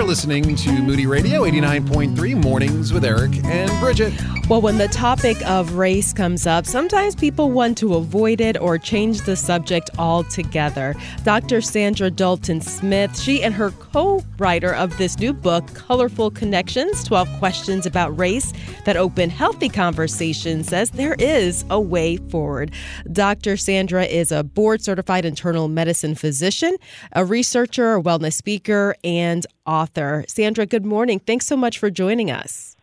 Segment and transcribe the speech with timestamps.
[0.00, 4.14] You're listening to Moody Radio 89.3 Mornings with Eric and Bridget.
[4.48, 8.78] Well, when the topic of race comes up, sometimes people want to avoid it or
[8.78, 10.94] change the subject altogether.
[11.22, 11.58] Dr.
[11.58, 17.28] Saundra Dalton Smith, she and her co writer of this new book, Colorful Connections 12
[17.38, 18.54] Questions About Race
[18.86, 22.72] That Open Healthy Conversations, says there is a way forward.
[23.12, 23.52] Dr.
[23.52, 26.74] Saundra is a board certified internal medicine physician,
[27.12, 30.24] a researcher, a wellness speaker, and author.
[30.28, 31.18] Saundra, good morning.
[31.18, 32.76] Thanks so much for joining us.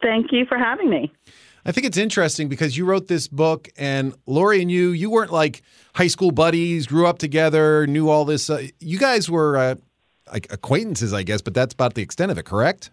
[0.00, 1.12] Thank you for having me.
[1.64, 5.32] I think it's interesting because you wrote this book, and Lori and you, you weren't
[5.32, 5.62] like
[5.94, 8.50] high school buddies, grew up together, knew all this.
[8.50, 9.74] Uh, you guys were uh,
[10.32, 12.90] like acquaintances, I guess, but that's about the extent of it, correct?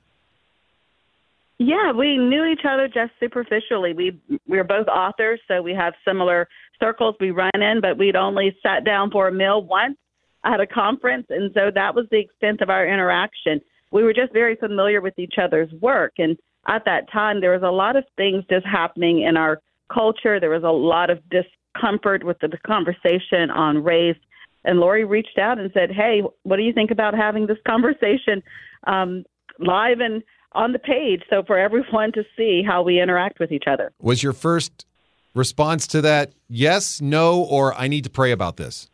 [1.57, 3.93] Yeah, we knew each other just superficially.
[3.93, 6.47] We we were both authors, so we have similar
[6.79, 9.97] circles we run in, but we'd only sat down for a meal once
[10.43, 13.61] at a conference, and so that was the extent of our interaction.
[13.91, 17.63] We were just very familiar with each other's work, and at that time, there was
[17.63, 19.59] a lot of things just happening in our
[19.91, 20.39] culture.
[20.39, 24.17] There was a lot of discomfort with the conversation on race.
[24.65, 28.43] And Lori reached out and said, Hey, what do you think about having this conversation
[28.85, 29.23] um,
[29.59, 30.21] live and
[30.53, 33.91] on the page so for everyone to see how we interact with each other?
[34.01, 34.85] Was your first
[35.33, 38.89] response to that yes, no, or I need to pray about this?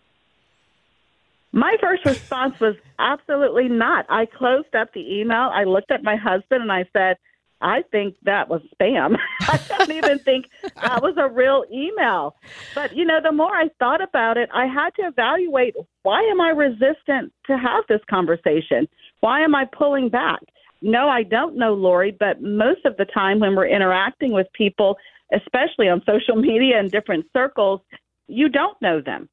[1.55, 4.05] My first response was absolutely not.
[4.09, 5.49] I closed up the email.
[5.53, 7.15] I looked at my husband and I said,
[7.61, 9.15] I think that was spam.
[9.41, 10.47] I don't even think
[10.83, 12.35] that was a real email.
[12.75, 16.41] But, you know, the more I thought about it, I had to evaluate why am
[16.41, 18.89] I resistant to have this conversation?
[19.21, 20.41] Why am I pulling back?
[20.81, 24.97] No, I don't know Lori, but most of the time when we're interacting with people,
[25.33, 27.79] especially on social media and different circles,
[28.27, 29.29] you don't know them.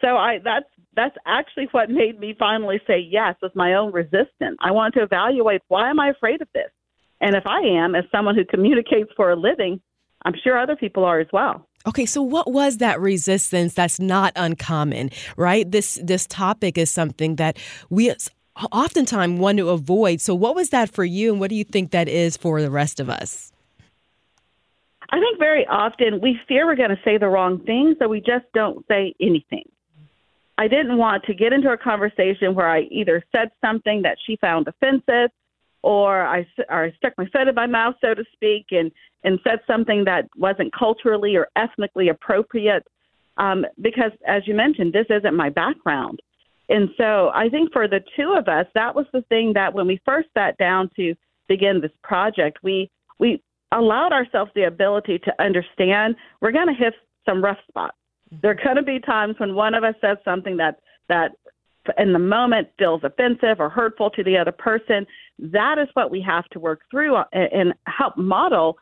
[0.00, 4.58] So I that's that's actually what made me finally say yes was my own resistance.
[4.60, 6.70] I want to evaluate why am I afraid of this?
[7.20, 9.80] And if I am, as someone who communicates for a living,
[10.24, 11.66] I'm sure other people are as well.
[11.86, 15.70] Okay, so what was that resistance that's not uncommon, right?
[15.70, 17.56] This this topic is something that
[17.88, 18.12] we
[18.72, 20.20] oftentimes want to avoid.
[20.20, 22.70] So what was that for you and what do you think that is for the
[22.70, 23.52] rest of us?
[25.10, 28.18] I think very often we fear we're going to say the wrong thing, so we
[28.18, 29.64] just don't say anything.
[30.58, 34.36] I didn't want to get into a conversation where I either said something that she
[34.36, 35.30] found offensive
[35.82, 38.90] or I, or I stuck my foot in my mouth, so to speak, and,
[39.22, 42.84] and said something that wasn't culturally or ethnically appropriate.
[43.36, 46.18] Um, because, as you mentioned, this isn't my background.
[46.68, 49.86] And so I think for the two of us, that was the thing that when
[49.86, 51.14] we first sat down to
[51.46, 56.94] begin this project, we, we allowed ourselves the ability to understand we're going to hit
[57.24, 57.96] some rough spots.
[58.42, 61.32] There are going to be times when one of us says something that that
[61.96, 65.06] in the moment feels offensive or hurtful to the other person.
[65.38, 68.76] That is what we have to work through uh, and help model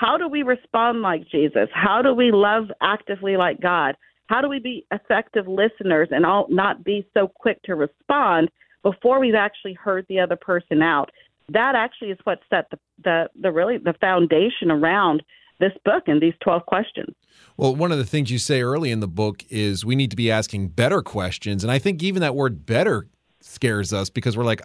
[0.00, 1.68] how do we respond like Jesus?
[1.74, 3.96] How do we love actively like God?
[4.28, 8.50] How do we be effective listeners and all, not be so quick to respond
[8.82, 11.10] before we've actually heard the other person out?
[11.50, 15.22] That actually is what set the, the, the really the foundation around
[15.60, 17.14] this book and these 12 questions.
[17.56, 20.16] Well, one of the things you say early in the book is we need to
[20.16, 21.62] be asking better questions.
[21.62, 23.06] And I think even that word better
[23.40, 24.62] scares us because we're like,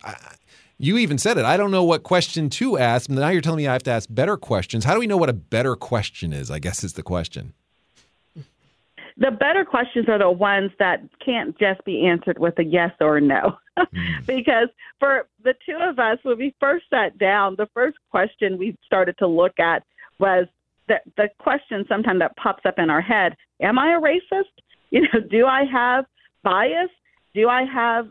[0.78, 1.46] you even said it.
[1.46, 3.10] I don't know what question to ask.
[3.10, 4.84] And now you're telling me I have to ask better questions.
[4.86, 6.52] How do we know what a better question is?
[6.52, 7.54] I guess is the question.
[9.18, 13.18] The better questions are the ones that can't just be answered with a yes or
[13.18, 13.58] a no.
[13.78, 13.88] mm.
[14.26, 14.68] Because
[15.00, 19.18] for the two of us, when we first sat down, the first question we started
[19.20, 19.84] to look at
[20.20, 20.48] was
[20.88, 24.44] the the question sometimes that pops up in our head: Am I a racist?
[24.92, 26.06] You know, do I have
[26.44, 26.90] bias?
[27.34, 28.08] Do I have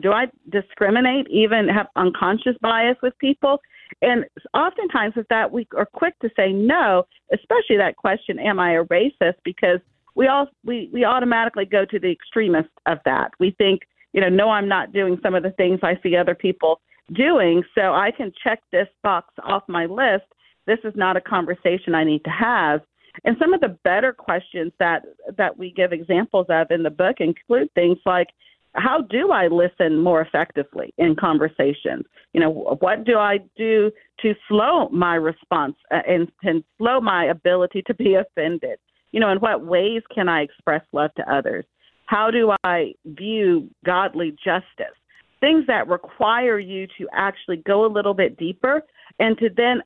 [0.00, 1.26] do I discriminate?
[1.28, 3.60] Even have unconscious bias with people?
[4.00, 4.24] And
[4.54, 8.84] oftentimes with that, we are quick to say no, especially that question: Am I a
[8.84, 9.34] racist?
[9.44, 9.80] Because
[10.14, 13.32] we all we we automatically go to the extremist of that.
[13.38, 13.82] We think,
[14.12, 16.80] you know, no, I'm not doing some of the things I see other people
[17.12, 20.24] doing, so I can check this box off my list
[20.66, 22.80] this is not a conversation I need to have.
[23.24, 25.02] And some of the better questions that
[25.36, 28.28] that we give examples of in the book include things like
[28.74, 32.04] how do I listen more effectively in conversations?
[32.32, 37.26] You know, what do I do to slow my response uh, and, and slow my
[37.26, 38.78] ability to be offended?
[39.12, 41.66] You know, in what ways can I express love to others?
[42.06, 44.96] How do I view godly justice?
[45.40, 48.82] Things that require you to actually go a little bit deeper
[49.18, 49.82] and to then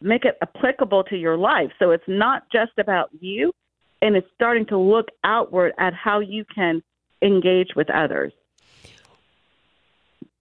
[0.00, 1.70] make it applicable to your life.
[1.78, 3.52] So it's not just about you,
[4.02, 6.82] and it's starting to look outward at how you can
[7.22, 8.32] engage with others.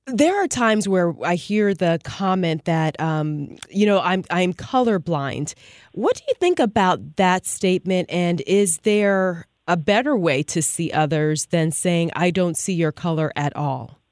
[0.06, 5.54] There are times where I hear the comment that, um, you know, I'm I'm colorblind.
[5.94, 8.10] What do you think about that statement?
[8.12, 12.92] And is there a better way to see others than saying I don't see your
[12.92, 14.03] color at all?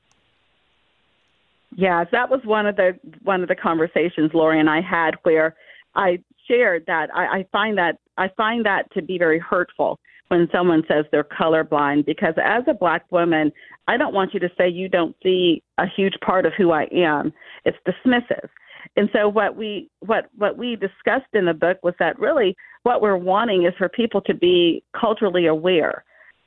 [1.76, 5.56] Yes, that was one of the one of the conversations Lori and I had where
[5.96, 10.48] I shared that I, I find that I find that to be very hurtful when
[10.52, 13.52] someone says they're colorblind because as a black woman,
[13.88, 16.88] I don't want you to say you don't see a huge part of who I
[16.94, 17.34] am.
[17.66, 18.48] It's dismissive.
[18.96, 23.02] And so what we what what we discussed in the book was that really what
[23.02, 26.04] we're wanting is for people to be culturally aware.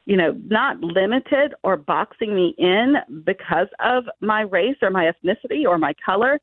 [0.07, 5.65] You know, not limited or boxing me in because of my race or my ethnicity
[5.67, 6.39] or my color,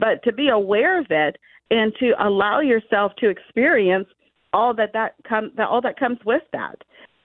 [0.00, 1.36] but to be aware of it
[1.70, 4.08] and to allow yourself to experience
[4.52, 6.76] all that that comes all that comes with that.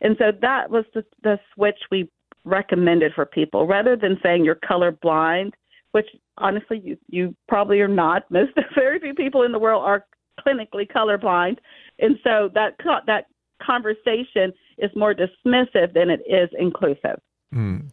[0.01, 2.09] And so that was the, the switch we
[2.45, 5.53] recommended for people, rather than saying you're color blind,
[5.91, 6.07] which
[6.37, 8.23] honestly you you probably are not.
[8.31, 10.05] Most very few people in the world are
[10.45, 11.57] clinically colorblind,
[11.99, 12.75] and so that
[13.05, 13.25] that
[13.61, 17.19] conversation is more dismissive than it is inclusive.
[17.53, 17.91] Mm.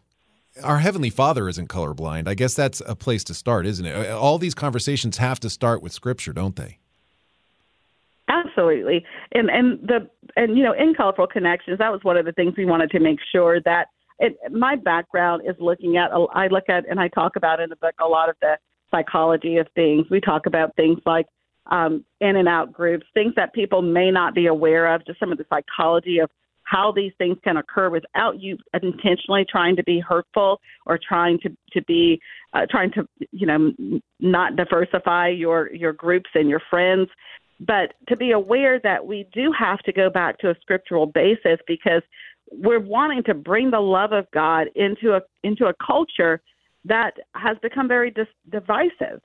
[0.63, 2.27] Our Heavenly Father isn't colorblind.
[2.27, 4.11] I guess that's a place to start, isn't it?
[4.11, 6.79] All these conversations have to start with Scripture, don't they?
[8.27, 12.33] Absolutely, and and the and you know in colorful connections, that was one of the
[12.33, 13.87] things we wanted to make sure that.
[14.19, 16.09] It, my background is looking at.
[16.33, 18.57] I look at and I talk about in the book a lot of the
[18.89, 20.07] psychology of things.
[20.09, 21.27] We talk about things like
[21.69, 25.31] um, in and out groups, things that people may not be aware of, just some
[25.31, 26.29] of the psychology of
[26.69, 31.49] how these things can occur without you intentionally trying to be hurtful or trying to
[31.71, 32.19] to be
[32.53, 33.71] uh, trying to you know
[34.19, 37.09] not diversify your your groups and your friends
[37.59, 41.57] but to be aware that we do have to go back to a scriptural basis
[41.67, 42.03] because
[42.51, 46.41] we're wanting to bring the love of God into a into a culture
[46.85, 49.21] that has become very dis- divisive.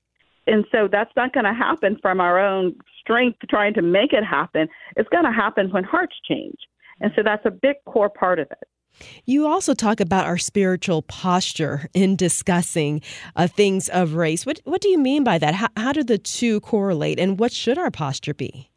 [0.47, 4.25] And so that's not going to happen from our own strength trying to make it
[4.25, 4.67] happen.
[4.97, 6.57] It's going to happen when hearts change.
[7.03, 8.69] And so that's a big core part of it.
[9.25, 13.03] You also talk about our spiritual posture in discussing
[13.37, 14.47] uh, things of race.
[14.47, 15.55] What what do you mean by that?
[15.55, 18.71] How, how do the two correlate, and what should our posture be?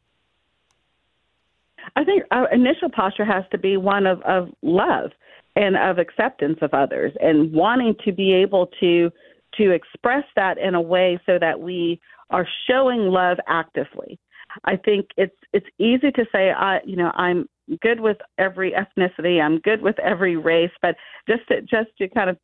[1.95, 5.11] I think our initial posture has to be one of, of love
[5.55, 9.11] and of acceptance of others, and wanting to be able to
[9.57, 11.99] to express that in a way so that we
[12.29, 14.19] are showing love actively.
[14.63, 17.47] I think it's it's easy to say I you know I'm
[17.81, 19.41] good with every ethnicity.
[19.41, 20.71] I'm good with every race.
[20.81, 20.95] But
[21.27, 22.37] just to, just to kind of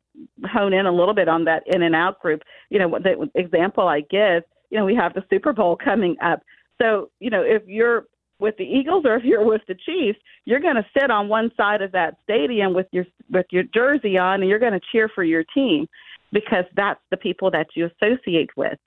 [0.46, 3.88] hone in a little bit on that in and out group, you know, the example
[3.88, 6.40] I give, you know, we have the Super Bowl coming up.
[6.80, 8.06] So, you know, if you're
[8.38, 11.50] with the Eagles or if you're with the Chiefs, you're going to sit on one
[11.56, 15.08] side of that stadium with your with your jersey on and you're going to cheer
[15.14, 15.86] for your team
[16.32, 18.78] because that's the people that you associate with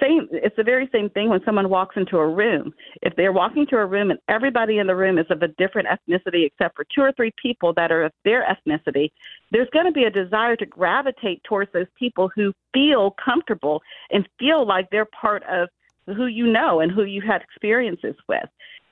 [0.00, 2.72] same it's the very same thing when someone walks into a room.
[3.02, 5.88] If they're walking to a room and everybody in the room is of a different
[5.88, 9.10] ethnicity except for two or three people that are of their ethnicity
[9.50, 14.28] there's going to be a desire to gravitate towards those people who feel comfortable and
[14.38, 15.68] feel like they're part of
[16.06, 18.48] who you know and who you had experiences with.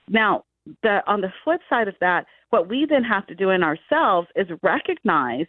[0.09, 0.45] Now
[0.83, 4.29] the on the flip side of that what we then have to do in ourselves
[4.37, 5.47] is recognize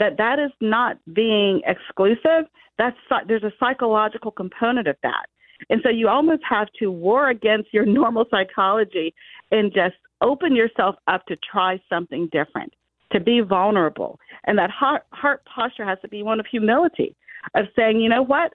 [0.00, 2.50] that that is not being exclusive.
[2.78, 2.96] That's
[3.28, 5.26] there's a psychological component of that,
[5.68, 9.14] and so you almost have to war against your normal psychology
[9.52, 12.72] and just open yourself up to try something different,
[13.12, 17.14] to be vulnerable, and that heart, heart posture has to be one of humility,
[17.54, 18.52] of saying, you know what,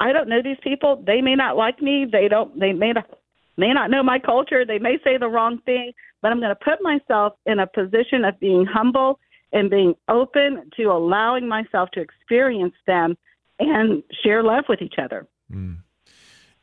[0.00, 1.02] I don't know these people.
[1.06, 2.06] They may not like me.
[2.10, 2.58] They don't.
[2.58, 3.08] They may not
[3.56, 4.64] may not know my culture.
[4.64, 8.24] They may say the wrong thing, but I'm going to put myself in a position
[8.24, 9.18] of being humble
[9.54, 13.16] and being open to allowing myself to experience them
[13.58, 15.26] and share love with each other.
[15.50, 15.78] Mm.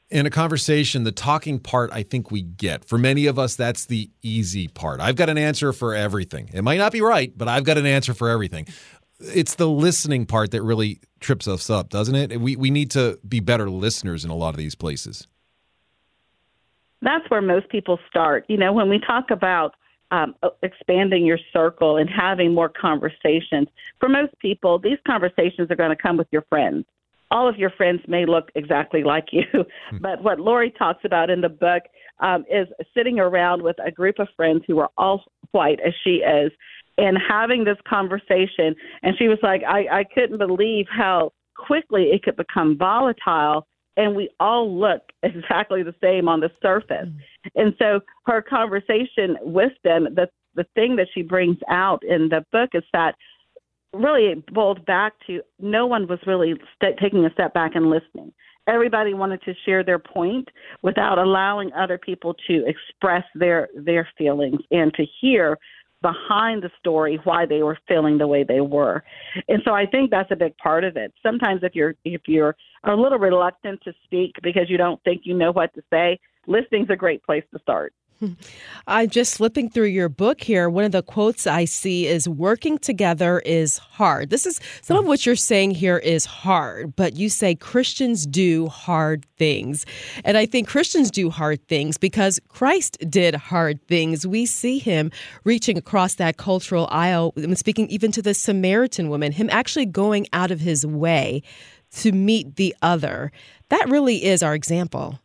[0.09, 2.83] In a conversation, the talking part I think we get.
[2.83, 4.99] For many of us, that's the easy part.
[4.99, 6.49] I've got an answer for everything.
[6.53, 8.67] It might not be right, but I've got an answer for everything.
[9.21, 12.41] It's the listening part that really trips us up, doesn't it?
[12.41, 15.27] We, we need to be better listeners in a lot of these places.
[17.01, 18.45] That's where most people start.
[18.49, 19.75] You know, when we talk about
[20.11, 23.67] um, expanding your circle and having more conversations.
[23.99, 26.85] For most people, these conversations are going to come with your friends.
[27.31, 29.97] All of your friends may look exactly like you, hmm.
[30.01, 31.83] but what Lori talks about in the book
[32.19, 36.15] um, is sitting around with a group of friends who are all white, as she
[36.17, 36.51] is,
[36.97, 38.75] and having this conversation.
[39.01, 43.65] And she was like, I, I couldn't believe how quickly it could become volatile
[43.97, 47.07] and we all look exactly the same on the surface.
[47.07, 47.19] Mm.
[47.55, 52.45] And so her conversation with them, the the thing that she brings out in the
[52.51, 53.15] book is that
[53.93, 57.89] really it boiled back to no one was really st- taking a step back and
[57.89, 58.33] listening.
[58.67, 60.49] Everybody wanted to share their point
[60.81, 65.57] without allowing other people to express their their feelings and to hear
[66.01, 69.03] behind the story why they were feeling the way they were.
[69.47, 71.13] And so I think that's a big part of it.
[71.23, 75.35] Sometimes if you're if you're a little reluctant to speak because you don't think you
[75.35, 77.93] know what to say, listening's a great place to start.
[78.87, 80.69] I'm just flipping through your book here.
[80.69, 84.29] One of the quotes I see is working together is hard.
[84.29, 88.67] This is some of what you're saying here is hard, but you say Christians do
[88.67, 89.85] hard things.
[90.23, 94.27] And I think Christians do hard things because Christ did hard things.
[94.27, 95.11] We see him
[95.43, 100.51] reaching across that cultural aisle, speaking even to the Samaritan woman, him actually going out
[100.51, 101.41] of his way
[101.95, 103.31] to meet the other.
[103.69, 105.19] That really is our example.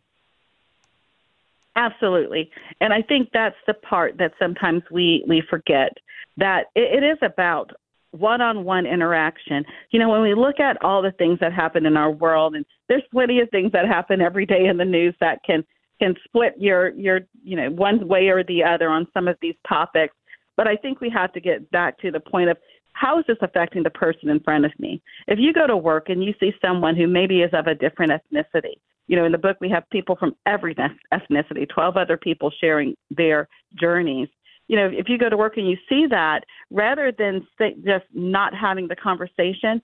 [1.76, 2.50] Absolutely.
[2.80, 5.92] And I think that's the part that sometimes we, we forget
[6.38, 7.70] that it, it is about
[8.12, 9.62] one on one interaction.
[9.90, 12.64] You know, when we look at all the things that happen in our world, and
[12.88, 15.64] there's plenty of things that happen every day in the news that can
[16.00, 19.54] can split your your you know one way or the other on some of these
[19.68, 20.14] topics.
[20.56, 22.56] But I think we have to get back to the point of
[22.94, 25.02] how is this affecting the person in front of me?
[25.28, 28.12] If you go to work and you see someone who maybe is of a different
[28.12, 28.76] ethnicity,
[29.08, 32.94] you know, in the book, we have people from every ethnicity, 12 other people sharing
[33.10, 33.48] their
[33.78, 34.28] journeys.
[34.68, 37.46] You know, if you go to work and you see that, rather than
[37.84, 39.80] just not having the conversation,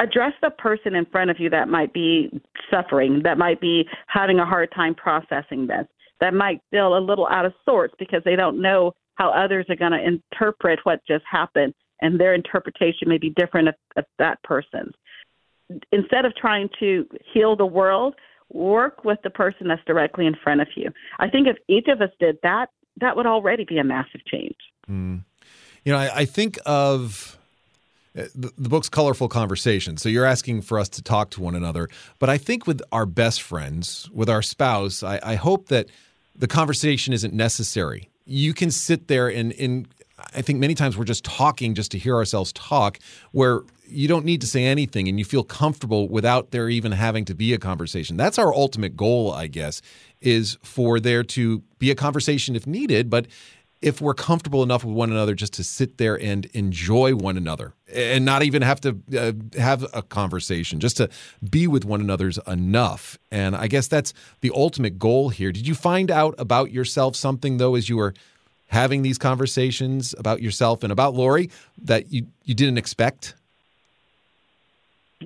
[0.00, 2.28] address the person in front of you that might be
[2.70, 5.86] suffering, that might be having a hard time processing this,
[6.20, 9.76] that might feel a little out of sorts because they don't know how others are
[9.76, 14.42] going to interpret what just happened, and their interpretation may be different of, of that
[14.42, 14.94] person's.
[15.92, 18.14] Instead of trying to heal the world,
[18.52, 20.90] work with the person that's directly in front of you.
[21.18, 24.56] I think if each of us did that, that would already be a massive change.
[24.90, 25.24] Mm.
[25.84, 27.38] You know, I, I think of
[28.14, 29.96] the, the, book's colorful conversation.
[29.96, 31.88] So you're asking for us to talk to one another.
[32.18, 35.88] But I think with our best friends, with our spouse, I, I hope that
[36.36, 38.10] the conversation isn't necessary.
[38.26, 39.88] You can sit there and, and
[40.34, 42.98] I think many times we're just talking just to hear ourselves talk,
[43.32, 47.24] where you don't need to say anything and you feel comfortable without there even having
[47.26, 48.16] to be a conversation.
[48.16, 49.82] That's our ultimate goal, I guess,
[50.20, 53.26] is for there to be a conversation if needed, but
[53.82, 57.72] if we're comfortable enough with one another just to sit there and enjoy one another
[57.92, 61.08] and not even have to uh, have a conversation, just to
[61.48, 63.18] be with one another's enough.
[63.30, 65.50] And I guess that's the ultimate goal here.
[65.50, 68.12] Did you find out about yourself something, though, as you were
[68.66, 71.50] having these conversations about yourself and about Lori
[71.82, 73.34] that you, you didn't expect?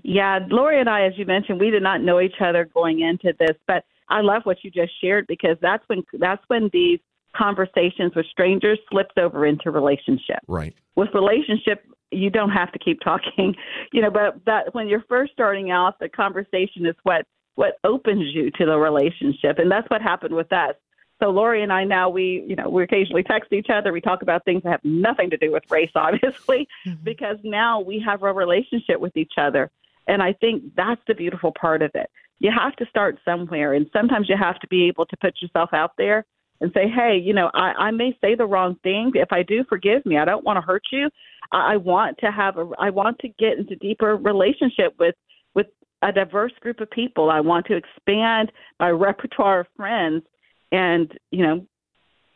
[0.03, 3.33] Yeah, Lori and I, as you mentioned, we did not know each other going into
[3.39, 6.99] this, but I love what you just shared because that's when that's when these
[7.37, 10.39] conversations with strangers slips over into relationship.
[10.47, 10.75] Right.
[10.97, 13.55] With relationship, you don't have to keep talking,
[13.93, 18.35] you know, but that when you're first starting out, the conversation is what what opens
[18.35, 20.75] you to the relationship, and that's what happened with us.
[21.23, 23.93] So Lori and I now we you know we occasionally text each other.
[23.93, 27.03] We talk about things that have nothing to do with race, obviously, mm-hmm.
[27.05, 29.71] because now we have a relationship with each other.
[30.07, 32.11] And I think that's the beautiful part of it.
[32.39, 35.71] You have to start somewhere, and sometimes you have to be able to put yourself
[35.73, 36.27] out there
[36.61, 39.13] and say, hey, you know, I, I may say the wrong thing.
[39.15, 40.19] If I do, forgive me.
[40.19, 41.09] I don't want to hurt you.
[41.53, 45.15] I, I want to have a, I want to get into deeper relationship with
[45.55, 45.67] with
[46.03, 47.31] a diverse group of people.
[47.31, 50.23] I want to expand my repertoire of friends,
[50.71, 51.67] and you know,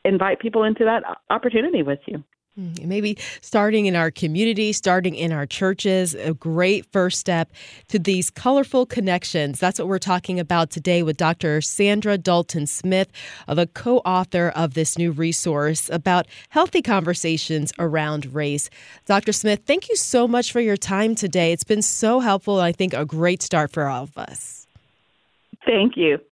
[0.05, 2.23] invite people into that opportunity with you.
[2.59, 7.53] Mm, maybe starting in our community, starting in our churches, a great first step
[7.87, 9.61] to these colorful connections.
[9.61, 11.61] That's what we're talking about today with Dr.
[11.61, 13.13] Saundra Dalton Smith,
[13.47, 18.71] uh, the co author of this new resource about healthy conversations around race.
[19.07, 19.33] Dr.
[19.33, 21.53] Smith, thank you so much for your time today.
[21.53, 22.59] It's been so helpful.
[22.59, 24.67] and I think a great start for all of us.
[25.65, 26.19] Thank you.